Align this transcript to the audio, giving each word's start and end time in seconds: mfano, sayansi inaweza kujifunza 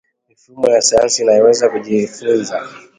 mfano, 0.57 0.81
sayansi 0.81 1.17
inaweza 1.21 1.65
kujifunza 1.71 2.55